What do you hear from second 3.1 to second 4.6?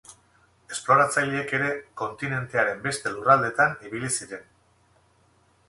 lurraldeetan ibili ziren.